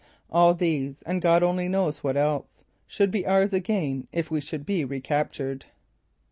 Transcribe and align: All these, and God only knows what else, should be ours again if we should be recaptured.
All 0.31 0.55
these, 0.55 1.03
and 1.03 1.21
God 1.21 1.43
only 1.43 1.67
knows 1.69 1.99
what 2.03 2.17
else, 2.17 2.63
should 2.87 3.11
be 3.11 3.23
ours 3.27 3.53
again 3.53 4.07
if 4.11 4.31
we 4.31 4.41
should 4.41 4.65
be 4.65 4.83
recaptured. 4.83 5.65